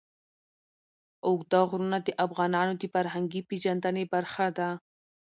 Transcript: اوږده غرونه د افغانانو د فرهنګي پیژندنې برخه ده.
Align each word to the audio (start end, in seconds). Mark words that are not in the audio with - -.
اوږده 1.27 1.59
غرونه 1.69 1.97
د 2.07 2.09
افغانانو 2.25 2.73
د 2.81 2.83
فرهنګي 2.93 3.41
پیژندنې 3.49 4.03
برخه 4.13 4.47
ده. 4.57 4.69